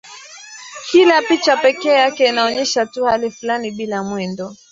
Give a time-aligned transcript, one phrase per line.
[0.91, 4.55] Kila picha pekee yake inaonyesha tu hali fulani bila mwendo.